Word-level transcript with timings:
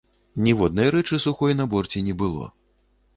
Ніводнай 0.45 0.87
рэчы 0.95 1.19
сухой 1.25 1.53
на 1.59 1.67
борце 1.73 2.03
не 2.09 2.15
было. 2.23 2.49